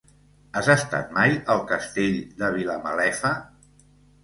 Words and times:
Has 0.61 0.69
estat 0.75 1.11
mai 1.17 1.35
al 1.57 1.61
Castell 1.73 2.17
de 2.41 2.51
Vilamalefa? 2.59 3.35